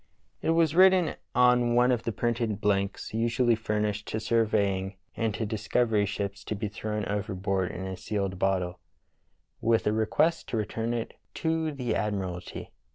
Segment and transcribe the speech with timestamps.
[0.41, 5.45] It was written on one of the printed blanks usually furnished to surveying and to
[5.45, 8.79] discovery ships to be thrown overboard in a sealed bottle,
[9.61, 12.71] with a request to return it to the admiralty.